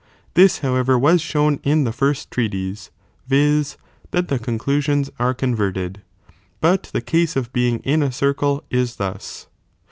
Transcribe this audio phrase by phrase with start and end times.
[0.33, 2.89] this however was shown in the first trealise,{
[3.29, 3.61] vij.
[3.61, 3.67] ch.
[3.67, 3.77] s' ^'oijo''
[4.09, 7.39] that the conclusions are converted; 5 but the case !■«"■*"■ i".
[7.41, 9.45] i of being in a circle is thus.